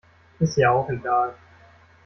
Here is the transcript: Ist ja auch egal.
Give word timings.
Ist 0.39 0.57
ja 0.57 0.71
auch 0.71 0.89
egal. 0.89 1.35